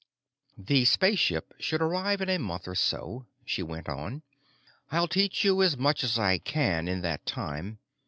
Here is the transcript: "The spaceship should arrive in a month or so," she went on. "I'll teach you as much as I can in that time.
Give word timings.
"The 0.57 0.85
spaceship 0.85 1.53
should 1.59 1.79
arrive 1.79 2.21
in 2.21 2.29
a 2.29 2.39
month 2.39 2.67
or 2.67 2.73
so," 2.73 3.27
she 3.45 3.61
went 3.61 3.87
on. 3.87 4.23
"I'll 4.91 5.07
teach 5.07 5.45
you 5.45 5.61
as 5.61 5.77
much 5.77 6.03
as 6.03 6.17
I 6.17 6.39
can 6.39 6.87
in 6.87 7.01
that 7.01 7.23
time. 7.27 7.77